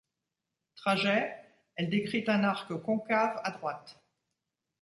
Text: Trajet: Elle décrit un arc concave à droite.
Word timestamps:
Trajet: 0.77 1.31
Elle 1.75 1.91
décrit 1.91 2.23
un 2.25 2.43
arc 2.43 2.73
concave 2.75 3.39
à 3.43 3.51
droite. 3.51 4.01